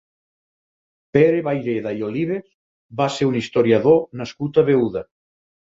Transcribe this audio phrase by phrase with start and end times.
[1.17, 2.49] Pere Vayreda i Olivas
[3.03, 5.11] va ser un historiador nascut a Beuda.